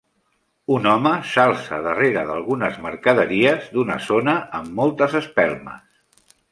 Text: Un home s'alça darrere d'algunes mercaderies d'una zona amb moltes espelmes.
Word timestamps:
Un 0.75 0.87
home 0.91 1.11
s'alça 1.33 1.79
darrere 1.89 2.25
d'algunes 2.31 2.81
mercaderies 2.89 3.71
d'una 3.77 4.01
zona 4.11 4.37
amb 4.63 4.77
moltes 4.83 5.19
espelmes. 5.23 6.31